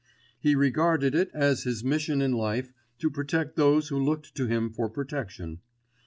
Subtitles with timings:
[0.39, 4.71] He regarded it as his mission in life to protect those who looked to him
[4.71, 5.59] for protection.